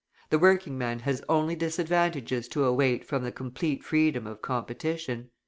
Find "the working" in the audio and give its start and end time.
0.31-0.79